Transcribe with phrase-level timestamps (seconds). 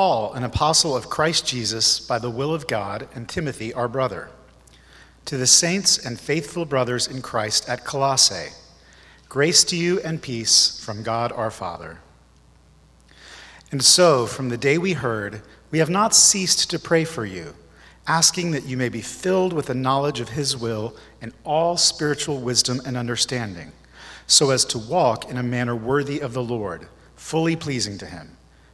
[0.00, 4.30] Paul, an apostle of Christ Jesus, by the will of God, and Timothy, our brother,
[5.26, 8.54] to the saints and faithful brothers in Christ at Colossae,
[9.28, 11.98] grace to you and peace from God our Father.
[13.70, 17.54] And so, from the day we heard, we have not ceased to pray for you,
[18.06, 22.40] asking that you may be filled with the knowledge of His will and all spiritual
[22.40, 23.70] wisdom and understanding,
[24.26, 28.38] so as to walk in a manner worthy of the Lord, fully pleasing to Him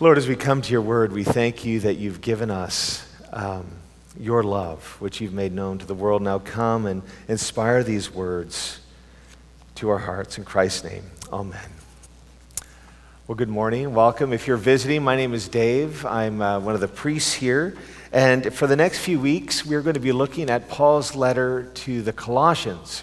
[0.00, 3.66] Lord, as we come to your word, we thank you that you've given us um,
[4.16, 6.22] your love, which you've made known to the world.
[6.22, 8.78] Now come and inspire these words
[9.74, 10.38] to our hearts.
[10.38, 11.68] In Christ's name, amen.
[13.26, 13.92] Well, good morning.
[13.92, 14.32] Welcome.
[14.32, 16.06] If you're visiting, my name is Dave.
[16.06, 17.76] I'm uh, one of the priests here.
[18.12, 22.02] And for the next few weeks, we're going to be looking at Paul's letter to
[22.02, 23.02] the Colossians.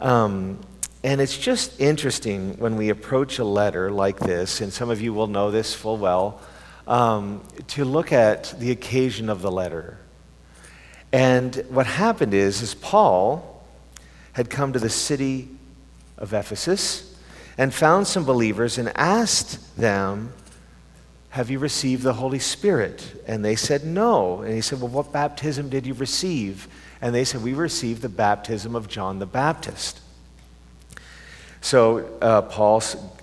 [0.00, 0.58] Um,
[1.02, 5.14] and it's just interesting when we approach a letter like this, and some of you
[5.14, 6.40] will know this full well,
[6.86, 9.98] um, to look at the occasion of the letter.
[11.12, 13.64] And what happened is, is Paul
[14.32, 15.48] had come to the city
[16.18, 17.18] of Ephesus
[17.56, 20.34] and found some believers and asked them,
[21.30, 23.24] Have you received the Holy Spirit?
[23.26, 24.42] And they said, No.
[24.42, 26.68] And he said, Well, what baptism did you receive?
[27.00, 30.00] And they said, We received the baptism of John the Baptist.
[31.60, 32.82] So uh, Paul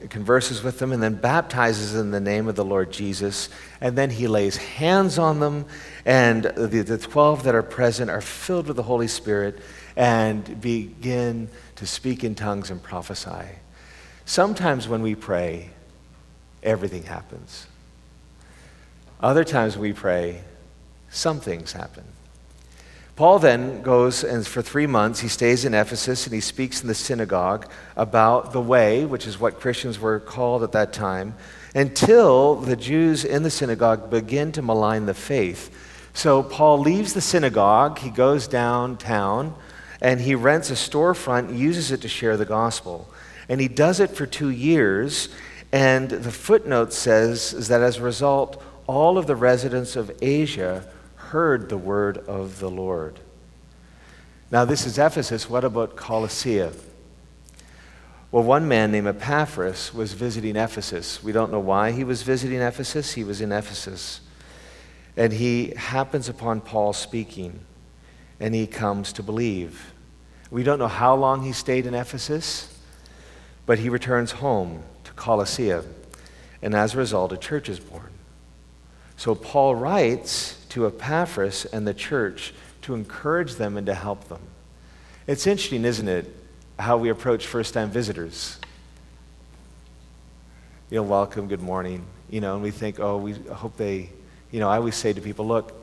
[0.10, 3.50] converses with them and then baptizes in the name of the Lord Jesus.
[3.82, 5.66] And then he lays hands on them,
[6.06, 9.60] and the, the 12 that are present are filled with the Holy Spirit
[9.96, 13.48] and begin to speak in tongues and prophesy.
[14.26, 15.72] Sometimes when we pray,
[16.62, 17.66] everything happens.
[19.20, 20.44] Other times we pray,
[21.10, 22.04] some things happen.
[23.18, 26.88] Paul then goes and for three months he stays in Ephesus and he speaks in
[26.88, 31.34] the synagogue about the way, which is what Christians were called at that time,
[31.74, 35.76] until the Jews in the synagogue begin to malign the faith.
[36.14, 39.56] So Paul leaves the synagogue, he goes downtown,
[40.00, 43.10] and he rents a storefront, uses it to share the gospel.
[43.50, 45.30] And he does it for two years,
[45.72, 50.88] and the footnote says that as a result, all of the residents of Asia
[51.28, 53.20] heard the word of the Lord.
[54.50, 55.50] Now, this is Ephesus.
[55.50, 56.70] What about Colossae?
[58.32, 61.22] Well, one man named Epaphras was visiting Ephesus.
[61.22, 63.14] We don't know why he was visiting Ephesus.
[63.14, 64.22] He was in Ephesus.
[65.18, 67.60] And he happens upon Paul speaking,
[68.40, 69.94] and he comes to believe.
[70.50, 72.74] We don't know how long he stayed in Ephesus,
[73.66, 75.74] but he returns home to Colossae.
[76.62, 78.12] And as a result, a church is born.
[79.18, 84.42] So Paul writes to Epaphras and the church to encourage them and to help them.
[85.26, 86.32] It's interesting, isn't it,
[86.78, 88.60] how we approach first time visitors?
[90.92, 92.06] You know, welcome, good morning.
[92.30, 94.12] You know, and we think, oh, we hope they,
[94.52, 95.74] you know, I always say to people, look,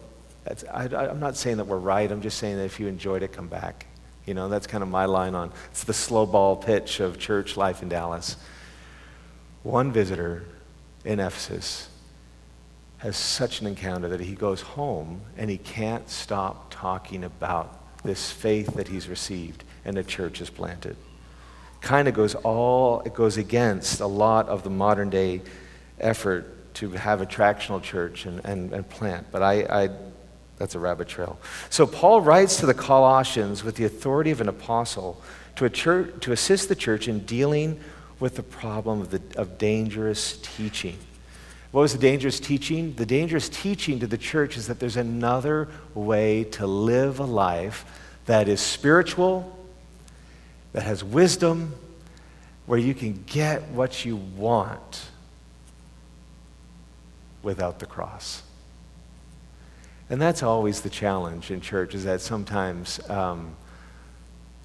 [0.73, 2.09] I, am not saying that we're right.
[2.09, 3.87] I'm just saying that if you enjoyed it, come back.
[4.27, 7.57] You know, that's kind of my line on it's the slow ball pitch of church
[7.57, 8.37] life in Dallas.
[9.65, 10.45] One visitor
[11.05, 11.89] in Ephesus
[13.05, 18.31] has such an encounter that he goes home and he can't stop talking about this
[18.31, 20.97] faith that he's received and the church is planted.
[21.83, 25.43] Kind of goes all, it goes against a lot of the modern day
[26.01, 29.27] effort to have attractional church and, and, and plant.
[29.31, 29.91] But I, I,
[30.57, 31.39] that's a rabbit trail.
[31.69, 35.21] So Paul writes to the Colossians with the authority of an apostle
[35.57, 37.79] to, a church, to assist the church in dealing
[38.19, 40.97] with the problem of, the, of dangerous teaching.
[41.75, 42.95] What was the dangerous teaching?
[42.95, 47.85] The dangerous teaching to the church is that there's another way to live a life
[48.27, 49.59] that is spiritual,
[50.73, 51.75] that has wisdom,
[52.67, 55.07] where you can get what you want
[57.43, 58.45] without the cross.
[60.09, 63.57] And that's always the challenge in church, is that sometimes um,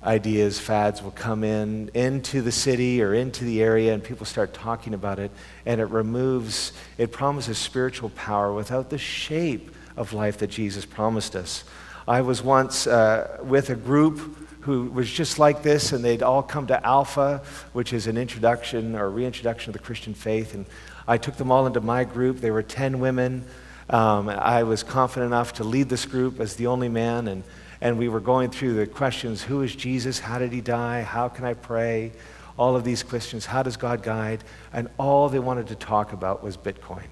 [0.04, 4.54] ideas, fads will come in into the city or into the area and people start
[4.54, 5.32] talking about it
[5.66, 11.36] and it removes, it promises spiritual power without the shape of life that Jesus promised
[11.36, 11.66] us.
[12.08, 16.44] I was once uh, with a group who was just like this, and they'd all
[16.44, 17.42] come to Alpha,
[17.74, 20.54] which is an introduction or reintroduction of the Christian faith.
[20.54, 20.66] And
[21.08, 22.40] I took them all into my group.
[22.40, 23.46] They were 10 women.
[23.90, 27.44] Um, I was confident enough to lead this group as the only man, and,
[27.82, 30.20] and we were going through the questions Who is Jesus?
[30.20, 31.02] How did he die?
[31.02, 32.12] How can I pray?
[32.58, 33.46] All of these questions.
[33.46, 34.44] How does God guide?
[34.74, 37.06] And all they wanted to talk about was Bitcoin.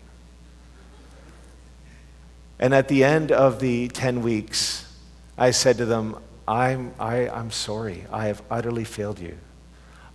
[2.59, 4.91] And at the end of the 10 weeks,
[5.37, 6.17] I said to them,
[6.47, 8.05] I'm, I, I'm sorry.
[8.11, 9.37] I have utterly failed you.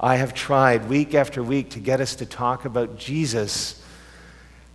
[0.01, 3.81] I have tried week after week to get us to talk about Jesus,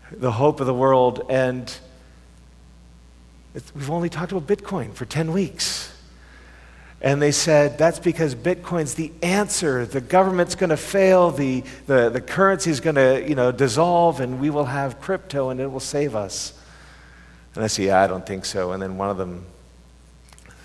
[0.10, 1.72] the hope of the world, and
[3.76, 5.94] we've only talked about Bitcoin for 10 weeks.
[7.00, 9.86] And they said, that's because Bitcoin's the answer.
[9.86, 14.40] The government's going to fail, the, the, the currency's going to you know, dissolve, and
[14.40, 16.60] we will have crypto and it will save us.
[17.54, 18.72] And I said, Yeah, I don't think so.
[18.72, 19.46] And then one of them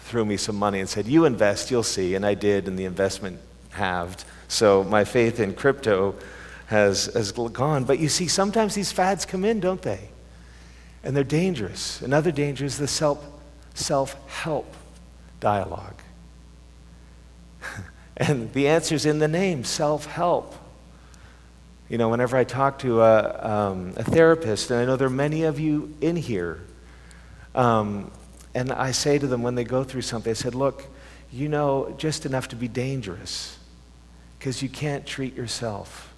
[0.04, 2.14] threw me some money and said, You invest, you'll see.
[2.14, 3.38] And I did, and the investment
[3.70, 4.24] halved.
[4.48, 6.14] So my faith in crypto
[6.66, 7.84] has, has gone.
[7.84, 10.11] But you see, sometimes these fads come in, don't they?
[11.04, 12.00] And they're dangerous.
[12.02, 13.24] Another danger is the self
[13.74, 14.74] self help
[15.40, 16.00] dialogue.
[18.16, 20.54] and the answer's in the name self help.
[21.88, 25.10] You know, whenever I talk to a, um, a therapist, and I know there are
[25.10, 26.60] many of you in here
[27.54, 28.10] um,
[28.54, 30.84] and I say to them when they go through something, I said, look,
[31.30, 33.58] you know just enough to be dangerous
[34.38, 36.11] because you can't treat yourself.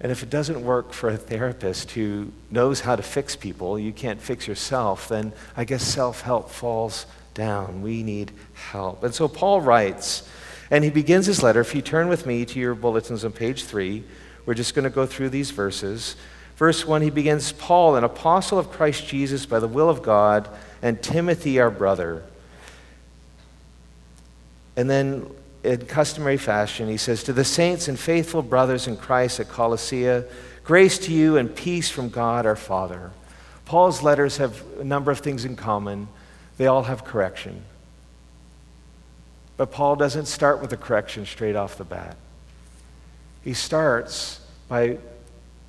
[0.00, 3.92] And if it doesn't work for a therapist who knows how to fix people, you
[3.92, 7.82] can't fix yourself, then I guess self help falls down.
[7.82, 9.04] We need help.
[9.04, 10.28] And so Paul writes,
[10.70, 11.60] and he begins his letter.
[11.60, 14.04] If you turn with me to your bulletins on page three,
[14.46, 16.16] we're just going to go through these verses.
[16.56, 20.48] Verse 1, he begins Paul, an apostle of Christ Jesus by the will of God,
[20.82, 22.22] and Timothy, our brother.
[24.76, 25.26] And then,
[25.62, 30.24] in customary fashion, he says, To the saints and faithful brothers in Christ at Colossae,
[30.64, 33.10] grace to you and peace from God our Father.
[33.64, 36.08] Paul's letters have a number of things in common.
[36.56, 37.62] They all have correction.
[39.56, 42.16] But Paul doesn't start with a correction straight off the bat.
[43.44, 44.98] He starts by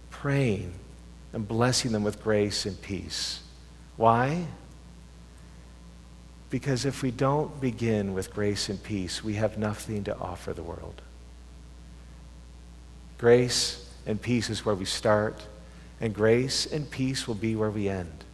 [0.10, 0.74] praying
[1.34, 3.42] and blessing them with grace and peace.
[3.98, 4.46] Why?
[6.52, 10.62] Because if we don't begin with grace and peace, we have nothing to offer the
[10.62, 11.02] world.
[13.18, 15.42] Grace and peace is where we start,
[16.02, 18.26] and grace and peace will be where we end.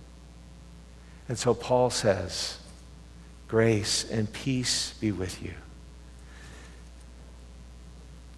[1.29, 2.57] And so Paul says,
[3.47, 5.53] Grace and peace be with you.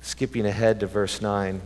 [0.01, 1.61] Skipping ahead to verse 9,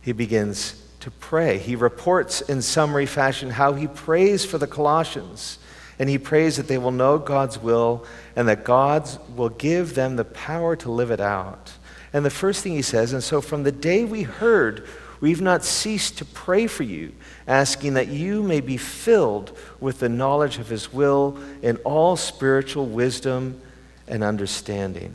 [0.00, 1.58] he begins, to pray.
[1.58, 5.58] He reports in summary fashion how he prays for the Colossians.
[6.02, 8.04] And he prays that they will know God's will
[8.34, 11.74] and that God will give them the power to live it out.
[12.12, 14.84] And the first thing he says, and so from the day we heard,
[15.20, 17.12] we've not ceased to pray for you,
[17.46, 22.86] asking that you may be filled with the knowledge of his will in all spiritual
[22.86, 23.60] wisdom
[24.08, 25.14] and understanding.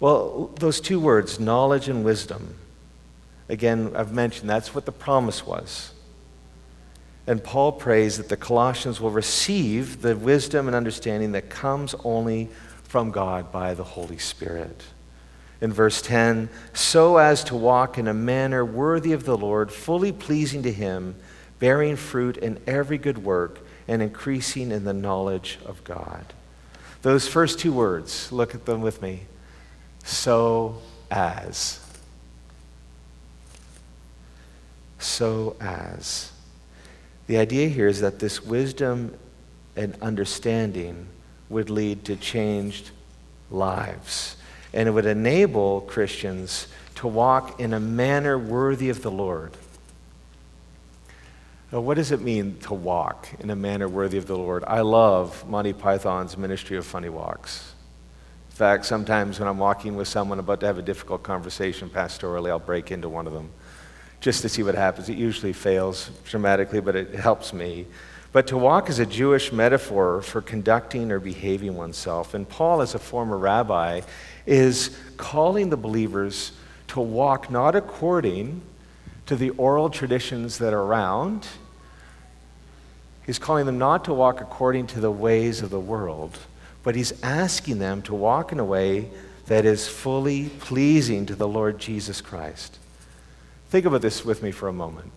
[0.00, 2.54] Well, those two words, knowledge and wisdom,
[3.48, 5.92] Again, I've mentioned that's what the promise was.
[7.28, 12.48] And Paul prays that the Colossians will receive the wisdom and understanding that comes only
[12.84, 14.82] from God by the Holy Spirit.
[15.60, 20.10] In verse 10, so as to walk in a manner worthy of the Lord, fully
[20.10, 21.16] pleasing to Him,
[21.58, 26.24] bearing fruit in every good work, and increasing in the knowledge of God.
[27.02, 29.26] Those first two words, look at them with me.
[30.02, 30.78] So
[31.10, 31.84] as.
[34.98, 36.32] so as.
[37.28, 39.14] The idea here is that this wisdom
[39.76, 41.06] and understanding
[41.50, 42.90] would lead to changed
[43.50, 44.36] lives.
[44.72, 49.52] And it would enable Christians to walk in a manner worthy of the Lord.
[51.70, 54.64] Now, what does it mean to walk in a manner worthy of the Lord?
[54.66, 57.74] I love Monty Python's Ministry of Funny Walks.
[58.50, 62.48] In fact, sometimes when I'm walking with someone about to have a difficult conversation pastorally,
[62.48, 63.50] I'll break into one of them
[64.20, 65.08] just to see what happens.
[65.08, 67.86] It usually fails dramatically, but it helps me.
[68.32, 72.34] But to walk is a Jewish metaphor for conducting or behaving oneself.
[72.34, 74.02] And Paul, as a former rabbi,
[74.46, 76.52] is calling the believers
[76.88, 78.60] to walk not according
[79.26, 81.46] to the oral traditions that are around.
[83.24, 86.38] He's calling them not to walk according to the ways of the world,
[86.82, 89.10] but he's asking them to walk in a way
[89.46, 92.78] that is fully pleasing to the Lord Jesus Christ.
[93.68, 95.12] Think about this with me for a moment.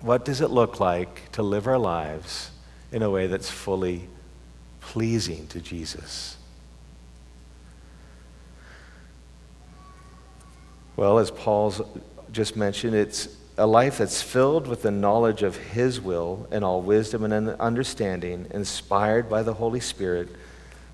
[0.00, 2.50] What does it look like to live our lives
[2.92, 4.08] in a way that's fully
[4.86, 6.36] pleasing to Jesus.
[10.96, 11.82] Well, as Paul's
[12.32, 16.80] just mentioned, it's a life that's filled with the knowledge of His will and all
[16.80, 20.28] wisdom and understanding, inspired by the Holy Spirit,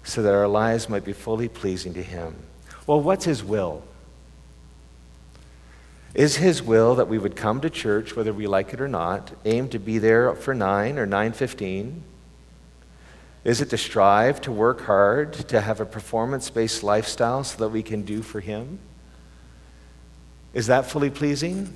[0.04, 2.34] so that our lives might be fully pleasing to Him.
[2.86, 3.84] Well, what's His will?
[6.14, 9.32] Is His will that we would come to church, whether we like it or not,
[9.44, 12.00] aim to be there for 9 or 9.15?
[13.44, 17.70] Is it to strive to work hard, to have a performance based lifestyle so that
[17.70, 18.78] we can do for Him?
[20.54, 21.74] Is that fully pleasing?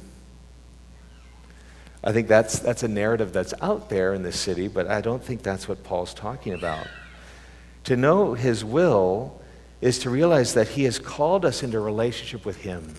[2.04, 5.22] I think that's, that's a narrative that's out there in this city, but I don't
[5.22, 6.86] think that's what Paul's talking about.
[7.84, 9.40] To know his will
[9.80, 12.94] is to realize that he has called us into relationship with him,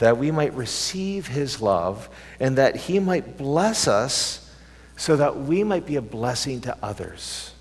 [0.00, 2.08] that we might receive his love,
[2.40, 4.50] and that he might bless us
[4.96, 7.52] so that we might be a blessing to others.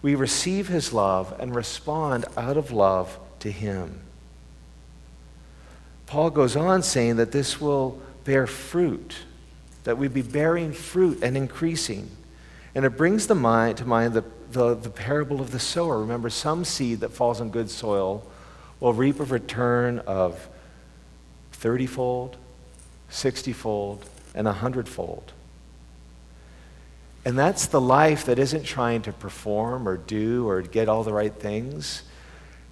[0.00, 4.00] We receive his love and respond out of love to him.
[6.06, 9.16] Paul goes on saying that this will bear fruit,
[9.84, 12.10] that we be bearing fruit and increasing.
[12.74, 16.00] And it brings the mind, to mind the, the, the parable of the sower.
[16.00, 18.26] Remember, some seed that falls on good soil
[18.82, 20.48] will reap a return of
[21.52, 22.36] 30 fold,
[23.08, 25.32] 60 fold, and 100 fold.
[27.24, 31.12] And that's the life that isn't trying to perform or do or get all the
[31.12, 32.02] right things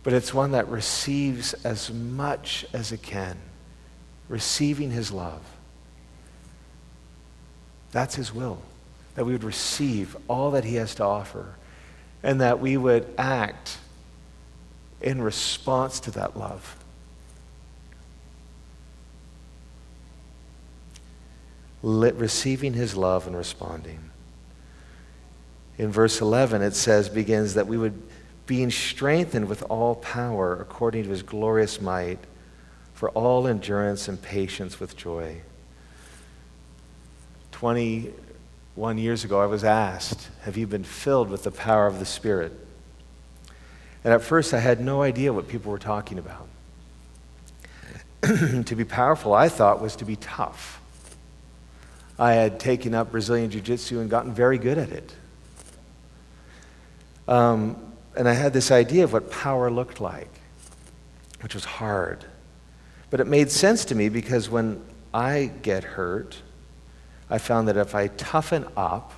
[0.02, 3.36] but it's one that receives as much as it can,
[4.28, 5.42] receiving His love.
[7.92, 8.62] That's His will,
[9.14, 11.54] that we would receive all that He has to offer,
[12.22, 13.76] and that we would act
[15.00, 16.76] in response to that love.
[21.82, 24.10] receiving His love and responding.
[25.78, 28.00] In verse 11, it says, begins that we would
[28.50, 32.18] being strengthened with all power according to his glorious might,
[32.94, 35.40] for all endurance and patience with joy.
[37.52, 42.04] 21 years ago, I was asked, Have you been filled with the power of the
[42.04, 42.52] Spirit?
[44.04, 46.48] And at first, I had no idea what people were talking about.
[48.66, 50.80] to be powerful, I thought, was to be tough.
[52.18, 55.14] I had taken up Brazilian Jiu Jitsu and gotten very good at it.
[57.26, 60.30] Um, and I had this idea of what power looked like,
[61.40, 62.24] which was hard.
[63.08, 64.82] But it made sense to me because when
[65.14, 66.36] I get hurt,
[67.30, 69.12] I found that if I toughen up,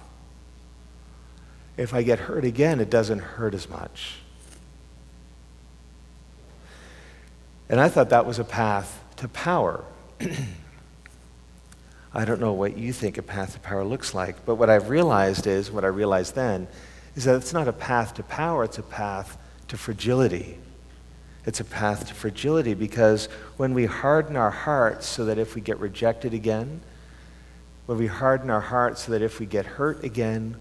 [1.77, 4.22] if I get hurt again, it doesn't hurt as much.
[7.73, 9.83] And I thought that was a path to power.
[12.15, 14.91] I don't know what you think a path to power looks like, but what I've
[14.91, 16.69] realized is, what I realized then,
[17.17, 19.39] is that it's not a path to power, it's a path
[19.69, 20.59] to fragility.
[21.47, 25.63] It's a path to fragility because when we harden our hearts so that if we
[25.63, 26.83] get rejected again,
[27.87, 30.57] when we harden our hearts so that if we get hurt again,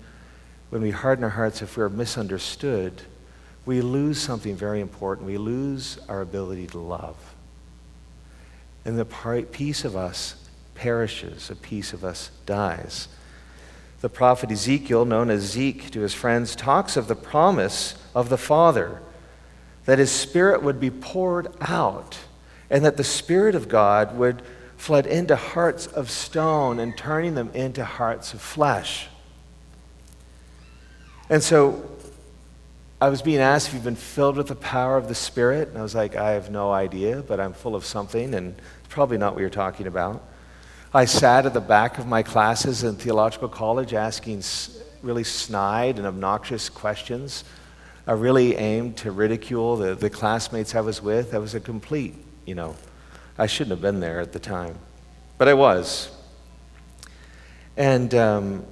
[0.69, 3.01] when we harden our hearts if we're misunderstood,
[3.65, 5.27] we lose something very important.
[5.27, 7.15] We lose our ability to love.
[8.85, 9.05] And the
[9.51, 10.35] piece of us
[10.73, 13.07] perishes, a piece of us dies.
[14.01, 18.37] The prophet Ezekiel, known as Zeke to his friends, talks of the promise of the
[18.37, 19.01] Father
[19.85, 22.17] that his Spirit would be poured out
[22.69, 24.41] and that the Spirit of God would
[24.75, 29.07] flood into hearts of stone and turning them into hearts of flesh.
[31.29, 31.87] And so
[33.01, 35.69] I was being asked if you've been filled with the power of the Spirit.
[35.69, 38.93] And I was like, I have no idea, but I'm full of something, and it's
[38.93, 40.23] probably not what you're talking about.
[40.93, 44.43] I sat at the back of my classes in theological college asking
[45.01, 47.43] really snide and obnoxious questions.
[48.05, 51.33] I really aimed to ridicule the, the classmates I was with.
[51.33, 52.13] I was a complete,
[52.45, 52.75] you know,
[53.35, 54.77] I shouldn't have been there at the time,
[55.39, 56.11] but I was.
[57.75, 58.65] And, um,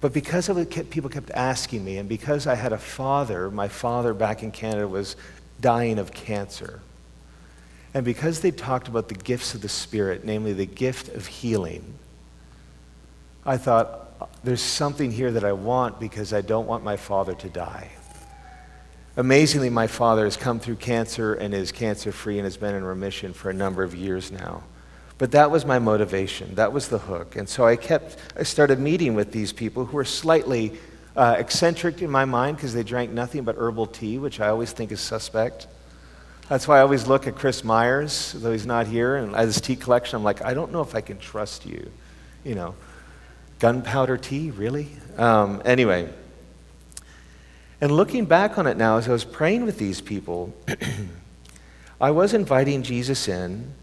[0.00, 3.68] but because of it, people kept asking me, and because I had a father, my
[3.68, 5.16] father back in Canada was
[5.60, 6.80] dying of cancer.
[7.92, 11.98] And because they talked about the gifts of the Spirit, namely the gift of healing,
[13.44, 14.06] I thought,
[14.44, 17.90] there's something here that I want because I don't want my father to die.
[19.16, 22.84] Amazingly, my father has come through cancer and is cancer free and has been in
[22.84, 24.62] remission for a number of years now.
[25.20, 26.54] But that was my motivation.
[26.54, 27.36] That was the hook.
[27.36, 30.72] And so I kept, I started meeting with these people who were slightly
[31.14, 34.72] uh, eccentric in my mind because they drank nothing but herbal tea, which I always
[34.72, 35.66] think is suspect.
[36.48, 39.60] That's why I always look at Chris Myers, though he's not here, and at his
[39.60, 41.90] tea collection, I'm like, I don't know if I can trust you.
[42.42, 42.74] You know,
[43.58, 44.88] gunpowder tea, really?
[45.18, 46.08] Um, anyway,
[47.82, 50.54] And looking back on it now, as I was praying with these people,
[52.00, 53.74] I was inviting Jesus in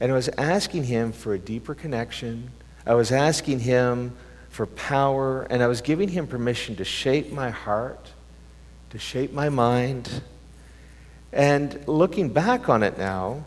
[0.00, 2.50] and I was asking him for a deeper connection.
[2.86, 4.16] I was asking him
[4.48, 8.12] for power, and I was giving him permission to shape my heart,
[8.90, 10.22] to shape my mind.
[11.32, 13.44] And looking back on it now,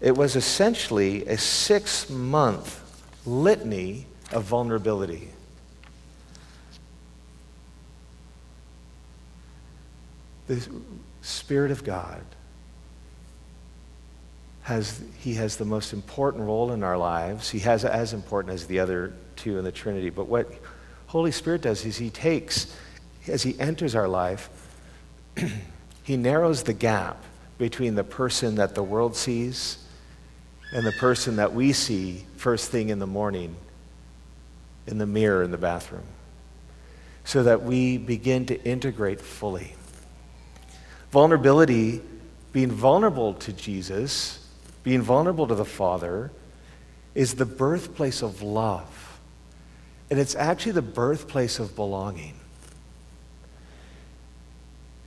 [0.00, 2.80] it was essentially a six month
[3.26, 5.30] litany of vulnerability.
[10.46, 10.68] The
[11.22, 12.22] Spirit of God
[14.64, 17.50] has, he has the most important role in our lives.
[17.50, 20.10] He has as important as the other two in the Trinity.
[20.10, 20.50] But what
[21.06, 22.74] Holy Spirit does is he takes,
[23.28, 24.48] as he enters our life,
[26.02, 27.22] he narrows the gap
[27.58, 29.78] between the person that the world sees
[30.72, 33.54] and the person that we see first thing in the morning
[34.86, 36.04] in the mirror in the bathroom
[37.24, 39.74] so that we begin to integrate fully.
[41.10, 42.02] Vulnerability,
[42.52, 44.43] being vulnerable to Jesus,
[44.84, 46.30] being vulnerable to the Father,
[47.14, 49.18] is the birthplace of love.
[50.10, 52.34] And it's actually the birthplace of belonging.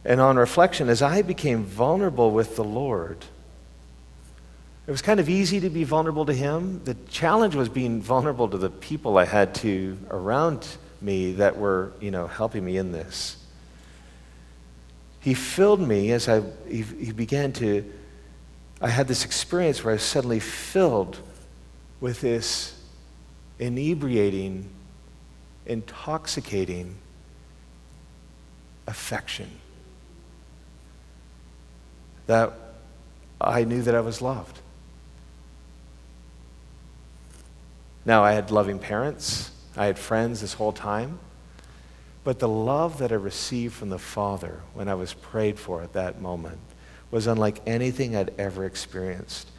[0.04, 3.24] And on reflection, as I became vulnerable with the Lord,
[4.88, 6.82] it was kind of easy to be vulnerable to Him.
[6.86, 10.66] The challenge was being vulnerable to the people I had to around
[11.02, 13.36] me that were, you know, helping me in this.
[15.20, 17.84] He filled me as I, he, he began to,
[18.82, 21.20] I had this experience where I was suddenly filled
[22.00, 22.80] with this
[23.60, 24.70] inebriating,
[25.66, 26.96] intoxicating
[28.86, 29.50] affection
[32.28, 32.54] that
[33.42, 34.60] I knew that I was loved.
[38.06, 41.20] Now, I had loving parents, I had friends this whole time,
[42.24, 45.94] but the love that I received from the Father when I was prayed for at
[45.94, 46.60] that moment
[47.12, 49.50] was unlike anything I'd ever experienced.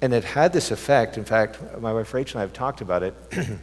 [0.00, 3.02] And it had this effect, in fact, my wife Rachel and I have talked about
[3.02, 3.14] it.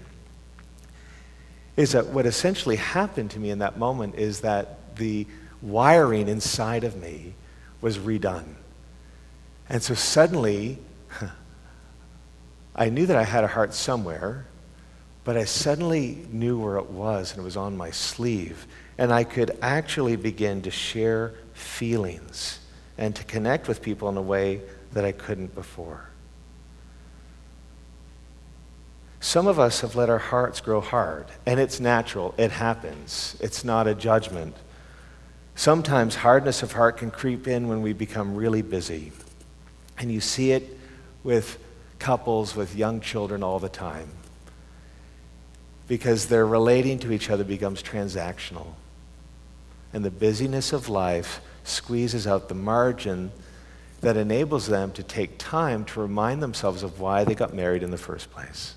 [1.78, 5.26] is that what essentially happened to me in that moment is that the
[5.62, 7.34] wiring inside of me
[7.80, 8.56] was redone.
[9.70, 10.80] And so suddenly,
[12.76, 14.46] I knew that I had a heart somewhere,
[15.24, 18.66] but I suddenly knew where it was, and it was on my sleeve.
[18.98, 22.61] And I could actually begin to share feelings
[23.02, 24.62] and to connect with people in a way
[24.94, 26.08] that I couldn't before.
[29.20, 32.36] Some of us have let our hearts grow hard, and it's natural.
[32.38, 33.36] It happens.
[33.40, 34.56] It's not a judgment.
[35.56, 39.12] Sometimes hardness of heart can creep in when we become really busy.
[39.98, 40.78] And you see it
[41.24, 41.58] with
[41.98, 44.10] couples with young children all the time
[45.88, 48.68] because their relating to each other becomes transactional.
[49.92, 53.32] And the busyness of life squeezes out the margin
[54.02, 57.92] that enables them to take time to remind themselves of why they got married in
[57.92, 58.76] the first place.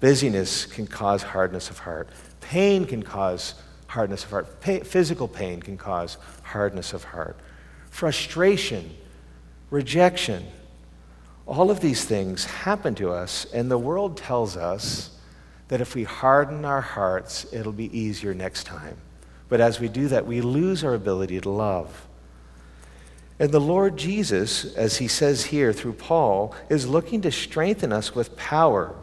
[0.00, 2.08] Busyness can cause hardness of heart.
[2.40, 3.54] Pain can cause
[3.86, 4.62] hardness of heart.
[4.62, 7.38] physical pain can cause hardness of heart.
[7.90, 8.94] Frustration,
[9.70, 10.44] rejection,
[11.46, 15.16] all of these things happen to us, and the world tells us
[15.68, 18.96] that if we harden our hearts, it'll be easier next time.
[19.48, 22.06] But as we do that, we lose our ability to love.
[23.38, 28.14] And the Lord Jesus, as he says here through Paul, is looking to strengthen us
[28.14, 28.94] with power.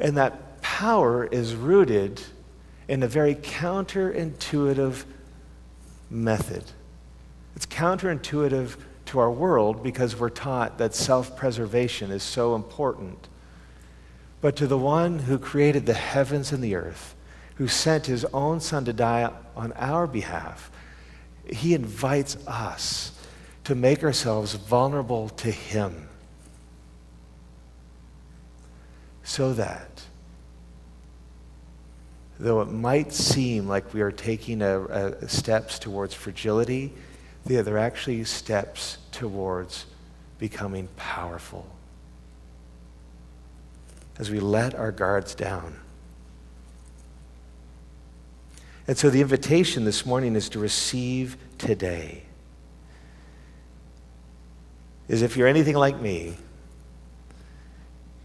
[0.00, 2.20] And that power is rooted
[2.88, 5.04] in a very counterintuitive
[6.10, 6.64] method.
[7.54, 13.28] It's counterintuitive to our world because we're taught that self preservation is so important.
[14.40, 17.14] But to the one who created the heavens and the earth,
[17.62, 20.68] who sent his own son to die on our behalf,
[21.48, 23.16] he invites us
[23.62, 26.08] to make ourselves vulnerable to him
[29.22, 30.02] so that
[32.40, 36.92] though it might seem like we are taking a, a steps towards fragility,
[37.44, 39.86] they're actually steps towards
[40.40, 41.64] becoming powerful.
[44.18, 45.81] As we let our guards down.
[48.92, 52.24] And so the invitation this morning is to receive today.
[55.08, 56.36] Is if you're anything like me,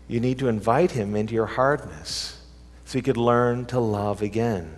[0.09, 2.41] you need to invite him into your hardness
[2.83, 4.75] so you could learn to love again.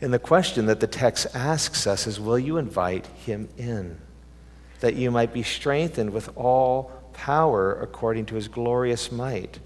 [0.00, 4.00] And the question that the text asks us is Will you invite him in?
[4.80, 9.58] That you might be strengthened with all power according to his glorious might,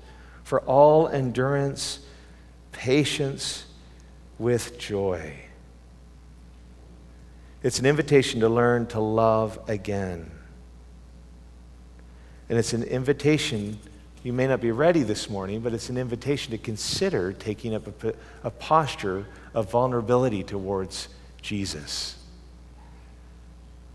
[0.43, 2.01] for all endurance,
[2.73, 3.67] patience,
[4.39, 5.33] with joy.
[7.63, 10.31] It's an invitation to learn to love again.
[12.49, 13.79] And it's an invitation,
[14.23, 18.05] you may not be ready this morning, but it's an invitation to consider taking up
[18.05, 21.09] a, a posture of vulnerability towards
[21.41, 22.17] Jesus.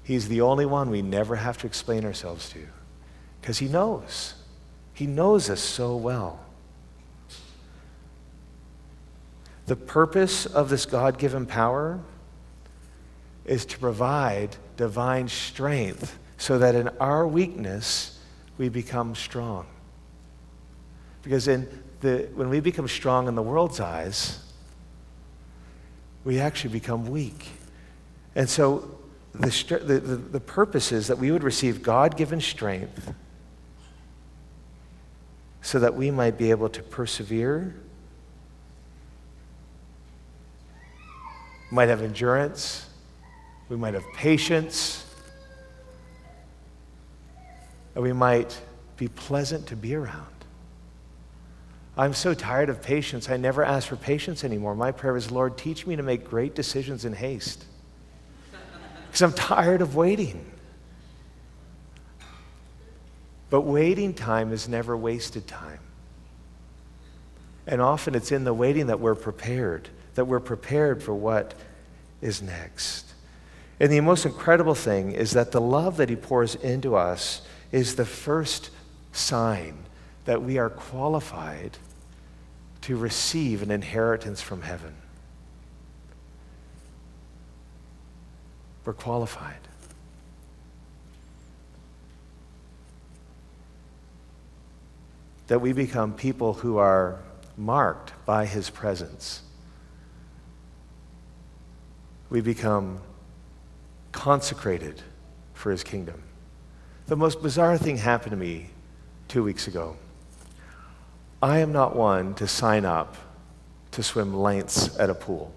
[0.03, 2.65] He's the only one we never have to explain ourselves to
[3.41, 4.33] because He knows.
[4.95, 6.39] He knows us so well.
[9.69, 11.99] The purpose of this God given power
[13.45, 18.17] is to provide divine strength so that in our weakness
[18.57, 19.67] we become strong.
[21.21, 24.39] Because in the, when we become strong in the world's eyes,
[26.23, 27.49] we actually become weak.
[28.33, 28.97] And so
[29.35, 29.49] the,
[29.85, 33.13] the, the, purpose is that we would receive God given strength
[35.61, 37.75] so that we might be able to persevere
[41.69, 42.87] We might have endurance.
[43.69, 45.05] We might have patience.
[47.95, 48.59] And we might
[48.97, 50.25] be pleasant to be around.
[51.97, 54.73] I'm so tired of patience, I never ask for patience anymore.
[54.73, 57.65] My prayer is, Lord, teach me to make great decisions in haste.
[59.07, 60.45] Because I'm tired of waiting.
[63.49, 65.79] But waiting time is never wasted time.
[67.65, 71.53] And often it's in the waiting that we're prepared that we're prepared for what
[72.21, 73.13] is next.
[73.79, 77.95] And the most incredible thing is that the love that He pours into us is
[77.95, 78.69] the first
[79.13, 79.77] sign
[80.25, 81.77] that we are qualified
[82.81, 84.93] to receive an inheritance from heaven.
[88.83, 89.61] We're qualified.
[95.47, 97.19] That we become people who are
[97.55, 99.43] marked by His presence
[102.29, 103.01] we become
[104.11, 105.01] consecrated
[105.53, 106.23] for his kingdom.
[107.07, 108.69] The most bizarre thing happened to me
[109.27, 109.97] two weeks ago.
[111.41, 113.15] I am not one to sign up
[113.91, 115.51] to swim lengths at a pool.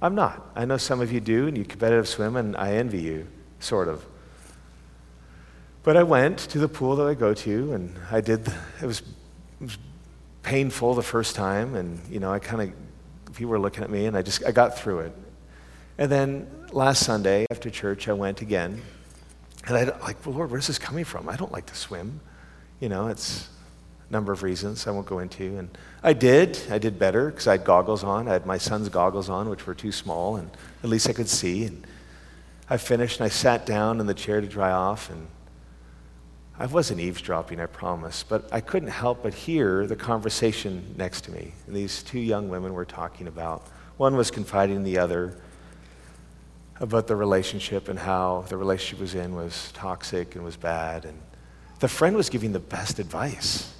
[0.00, 0.50] I'm not.
[0.54, 3.26] I know some of you do, and you competitive swim, and I envy you,
[3.58, 4.04] sort of.
[5.82, 8.46] But I went to the pool that I go to, and I did,
[8.82, 9.78] it was, it was
[10.42, 12.72] painful the first time, and, you know, I kind of
[13.34, 15.12] people were looking at me, and I just I got through it.
[15.98, 18.82] And then last Sunday after church, I went again,
[19.66, 21.28] and I like, well, Lord, where's this coming from?
[21.28, 22.20] I don't like to swim.
[22.80, 23.48] You know, it's
[24.08, 25.56] a number of reasons I won't go into.
[25.56, 25.68] And
[26.02, 26.58] I did.
[26.70, 28.28] I did better because I had goggles on.
[28.28, 30.50] I had my son's goggles on, which were too small, and
[30.82, 31.64] at least I could see.
[31.64, 31.86] And
[32.68, 35.28] I finished, and I sat down in the chair to dry off, and
[36.58, 41.32] I wasn't eavesdropping, I promise, but I couldn't help but hear the conversation next to
[41.32, 41.52] me.
[41.66, 43.66] And these two young women were talking about.
[43.96, 45.36] One was confiding in the other
[46.80, 51.04] about the relationship and how the relationship was in was toxic and was bad.
[51.04, 51.20] And
[51.80, 53.72] the friend was giving the best advice.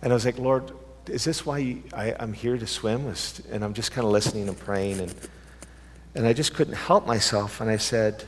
[0.00, 0.72] And I was like, Lord,
[1.06, 3.12] is this why you, I, am here to swim?
[3.50, 5.00] And I'm just kind of listening and praying.
[5.00, 5.14] And,
[6.14, 7.60] and I just couldn't help myself.
[7.60, 8.24] And I said,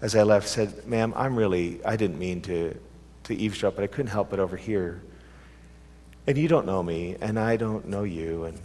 [0.00, 2.76] as I left, said, Ma'am, I'm really, I didn't mean to,
[3.24, 5.02] to eavesdrop, but I couldn't help it over here.
[6.26, 8.44] And you don't know me, and I don't know you.
[8.44, 8.58] And,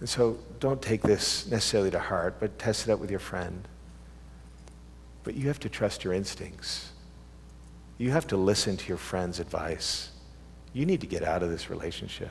[0.00, 3.66] and so don't take this necessarily to heart, but test it out with your friend.
[5.22, 6.90] But you have to trust your instincts.
[7.98, 10.10] You have to listen to your friend's advice.
[10.72, 12.30] You need to get out of this relationship.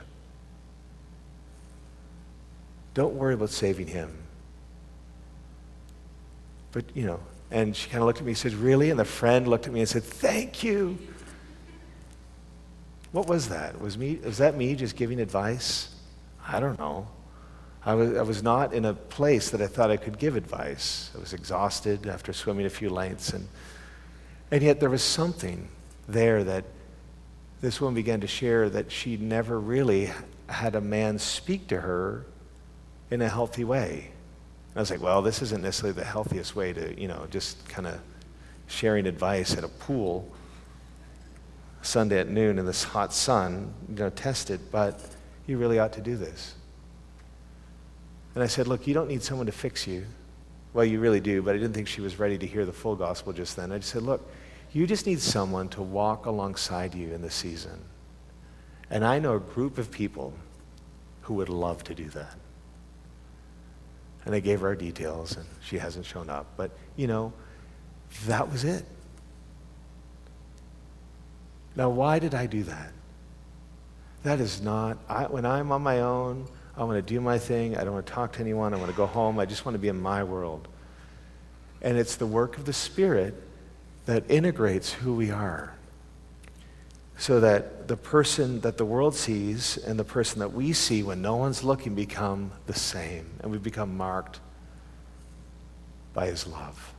[2.94, 4.16] Don't worry about saving him.
[6.72, 8.90] But, you know, and she kind of looked at me and said, Really?
[8.90, 10.98] And the friend looked at me and said, Thank you.
[13.12, 13.80] What was that?
[13.80, 15.94] Was, me, was that me just giving advice?
[16.46, 17.08] I don't know.
[17.84, 21.12] I was, I was not in a place that I thought I could give advice.
[21.16, 23.32] I was exhausted after swimming a few lengths.
[23.32, 23.48] And,
[24.50, 25.68] and yet there was something
[26.08, 26.64] there that
[27.60, 30.10] this woman began to share that she never really
[30.48, 32.26] had a man speak to her
[33.10, 34.10] in a healthy way.
[34.76, 37.86] I was like, well, this isn't necessarily the healthiest way to, you know, just kind
[37.86, 37.98] of
[38.66, 40.30] sharing advice at a pool
[41.80, 45.00] Sunday at noon in this hot sun, you know, test it, but
[45.46, 46.54] you really ought to do this.
[48.34, 50.04] And I said, look, you don't need someone to fix you.
[50.74, 52.96] Well, you really do, but I didn't think she was ready to hear the full
[52.96, 53.72] gospel just then.
[53.72, 54.30] I just said, look,
[54.72, 57.82] you just need someone to walk alongside you in the season.
[58.90, 60.34] And I know a group of people
[61.22, 62.34] who would love to do that.
[64.26, 66.46] And I gave her our details, and she hasn't shown up.
[66.56, 67.32] But, you know,
[68.26, 68.84] that was it.
[71.76, 72.92] Now, why did I do that?
[74.24, 77.76] That is not, I, when I'm on my own, I want to do my thing.
[77.76, 78.74] I don't want to talk to anyone.
[78.74, 79.38] I want to go home.
[79.38, 80.68] I just want to be in my world.
[81.80, 83.34] And it's the work of the Spirit
[84.06, 85.76] that integrates who we are
[87.18, 91.22] so that the person that the world sees and the person that we see when
[91.22, 94.40] no one's looking become the same and we become marked
[96.12, 96.92] by his love.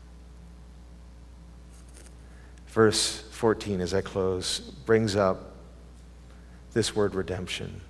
[2.68, 5.54] Verse 14, as I close, brings up
[6.74, 7.82] this word redemption.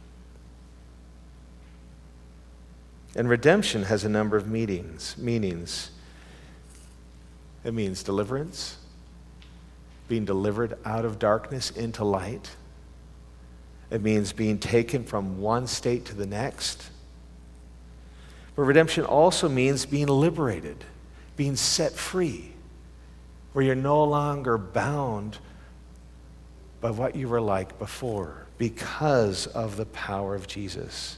[3.15, 5.17] And redemption has a number of meanings.
[5.17, 5.91] meanings.
[7.63, 8.77] It means deliverance,
[10.07, 12.49] being delivered out of darkness into light.
[13.89, 16.89] It means being taken from one state to the next.
[18.55, 20.83] But redemption also means being liberated,
[21.35, 22.51] being set free,
[23.53, 25.37] where you're no longer bound
[26.81, 31.17] by what you were like before because of the power of Jesus.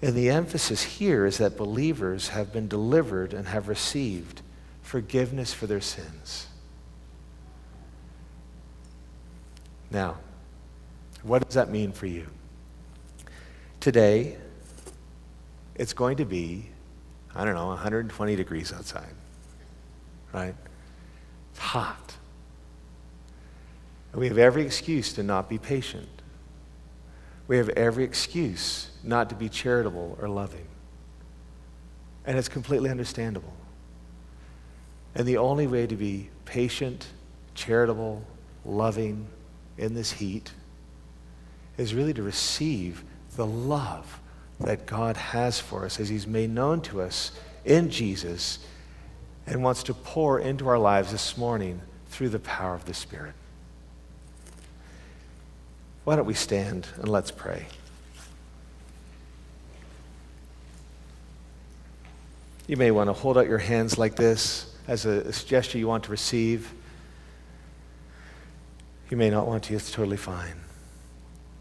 [0.00, 4.42] And the emphasis here is that believers have been delivered and have received
[4.82, 6.46] forgiveness for their sins.
[9.90, 10.18] Now,
[11.22, 12.26] what does that mean for you?
[13.80, 14.36] Today,
[15.74, 16.68] it's going to be,
[17.34, 19.14] I don't know, 120 degrees outside,
[20.32, 20.54] right?
[21.52, 22.14] It's hot.
[24.12, 26.08] And we have every excuse to not be patient.
[27.46, 30.66] We have every excuse not to be charitable or loving.
[32.26, 33.54] And it's completely understandable.
[35.14, 37.06] And the only way to be patient,
[37.54, 38.22] charitable,
[38.64, 39.26] loving,
[39.78, 40.52] in this heat
[41.76, 43.04] is really to receive
[43.36, 44.20] the love
[44.60, 47.32] that God has for us as He's made known to us
[47.64, 48.58] in Jesus
[49.46, 53.34] and wants to pour into our lives this morning through the power of the Spirit.
[56.04, 57.66] Why don't we stand and let's pray?
[62.66, 66.04] You may want to hold out your hands like this as a, gesture you want
[66.04, 66.72] to receive.
[69.10, 70.56] You may not want to, it's totally fine.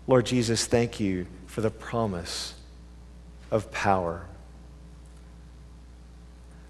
[0.06, 2.54] Lord Jesus, thank you for the promise
[3.52, 4.26] of power,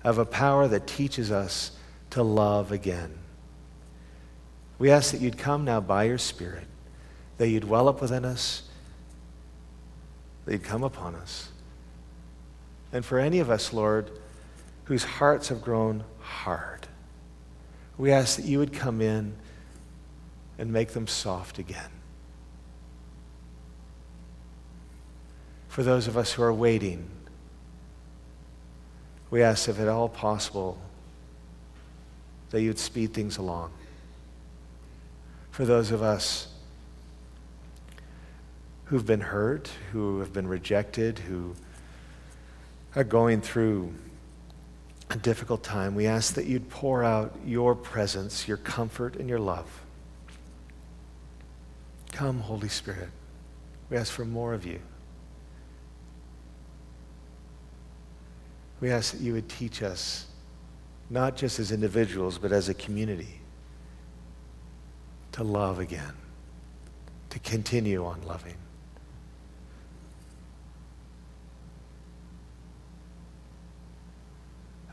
[0.03, 1.71] of a power that teaches us
[2.11, 3.17] to love again.
[4.79, 6.67] We ask that you'd come now by your Spirit,
[7.37, 8.63] that you'd well up within us,
[10.45, 11.49] that you'd come upon us.
[12.93, 14.11] And for any of us, Lord,
[14.85, 16.87] whose hearts have grown hard,
[17.97, 19.35] we ask that you would come in
[20.57, 21.89] and make them soft again.
[25.67, 27.07] For those of us who are waiting,
[29.29, 30.77] we ask if at all possible
[32.49, 33.71] that you'd speed things along.
[35.51, 36.47] For those of us
[38.85, 41.55] who've been hurt, who have been rejected, who
[42.95, 43.93] are going through
[45.09, 49.39] a difficult time, we ask that you'd pour out your presence, your comfort, and your
[49.39, 49.83] love.
[52.17, 53.09] Come, Holy Spirit.
[53.91, 54.79] We ask for more of you.
[58.81, 60.25] We ask that you would teach us,
[61.11, 63.39] not just as individuals, but as a community,
[65.33, 66.15] to love again,
[67.29, 68.57] to continue on loving.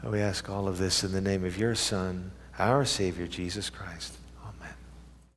[0.03, 4.19] We ask all of this in the name of your Son, our Savior, Jesus Christ.